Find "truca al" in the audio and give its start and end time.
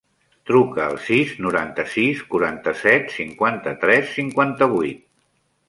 0.51-0.95